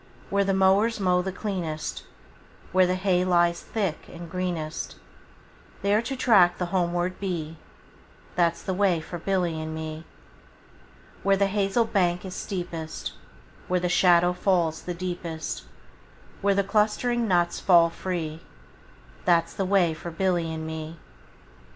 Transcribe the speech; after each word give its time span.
Where 0.31 0.43
the 0.43 0.51
mowers 0.55 0.99
mow 0.99 1.21
the 1.21 1.31
cleanest, 1.31 2.05
Where 2.71 2.87
the 2.87 2.95
hay 2.95 3.23
lies 3.23 3.61
thick 3.61 4.07
and 4.11 4.31
greenest, 4.31 4.93
10 4.93 4.99
There 5.83 6.01
to 6.01 6.15
track 6.15 6.57
the 6.57 6.65
homeward 6.73 7.19
bee, 7.19 7.57
That 8.35 8.57
's 8.57 8.63
the 8.63 8.73
way 8.73 8.99
for 8.99 9.19
Billy 9.19 9.61
and 9.61 9.75
me. 9.75 10.05
Where 11.21 11.37
the 11.37 11.45
hazel 11.45 11.85
bank 11.85 12.25
is 12.25 12.33
steepest, 12.33 13.13
Where 13.67 13.79
the 13.79 13.89
shadow 13.89 14.33
falls 14.33 14.81
the 14.81 14.95
deepest, 14.95 15.65
Where 16.41 16.55
the 16.55 16.63
clustering 16.63 17.27
nuts 17.27 17.59
fall 17.59 17.91
free, 17.91 18.37
15 19.17 19.25
That 19.25 19.49
's 19.51 19.53
the 19.53 19.65
way 19.65 19.93
for 19.93 20.09
Billy 20.09 20.51
and 20.51 20.65
me. 20.65 20.97